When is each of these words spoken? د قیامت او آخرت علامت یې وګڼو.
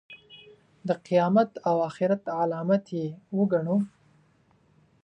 د 0.87 0.89
قیامت 1.07 1.49
او 1.69 1.75
آخرت 1.89 2.21
علامت 2.39 2.85
یې 2.97 3.07
وګڼو. 3.37 3.77